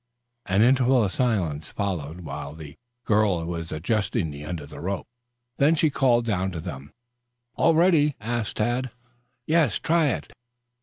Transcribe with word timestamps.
An 0.47 0.63
interval 0.63 1.03
of 1.03 1.11
silence 1.11 1.69
followed 1.69 2.21
while 2.21 2.55
the 2.55 2.73
girl 3.05 3.45
was 3.45 3.71
adjusting 3.71 4.31
the 4.31 4.41
end 4.41 4.59
of 4.59 4.71
the 4.71 4.79
rope. 4.79 5.05
Then 5.59 5.75
she 5.75 5.91
called 5.91 6.25
down 6.25 6.49
to 6.53 6.59
them: 6.59 6.91
"All 7.53 7.75
ready?" 7.75 8.15
asked 8.19 8.57
Tad. 8.57 8.89
"Yes, 9.45 9.77
try 9.77 10.07
it." 10.07 10.33